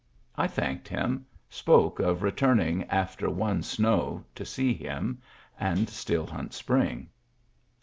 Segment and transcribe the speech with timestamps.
[0.35, 5.21] I thanked him, spoke of returning "after one snow" to see him
[5.59, 7.07] and Still Hunt Spring.